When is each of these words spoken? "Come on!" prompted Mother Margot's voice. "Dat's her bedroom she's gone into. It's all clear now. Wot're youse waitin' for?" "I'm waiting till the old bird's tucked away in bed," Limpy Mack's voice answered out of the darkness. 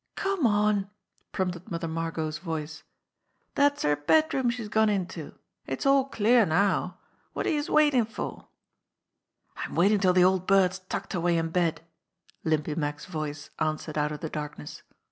"Come 0.15 0.47
on!" 0.47 0.89
prompted 1.31 1.69
Mother 1.69 1.87
Margot's 1.87 2.39
voice. 2.39 2.81
"Dat's 3.53 3.83
her 3.83 3.95
bedroom 3.95 4.49
she's 4.49 4.67
gone 4.67 4.89
into. 4.89 5.35
It's 5.67 5.85
all 5.85 6.05
clear 6.05 6.43
now. 6.43 6.97
Wot're 7.35 7.45
youse 7.47 7.69
waitin' 7.69 8.05
for?" 8.05 8.47
"I'm 9.57 9.75
waiting 9.75 9.99
till 9.99 10.13
the 10.13 10.23
old 10.23 10.47
bird's 10.47 10.79
tucked 10.79 11.13
away 11.13 11.37
in 11.37 11.49
bed," 11.49 11.81
Limpy 12.43 12.73
Mack's 12.73 13.05
voice 13.05 13.51
answered 13.59 13.95
out 13.95 14.11
of 14.11 14.21
the 14.21 14.29
darkness. 14.31 14.81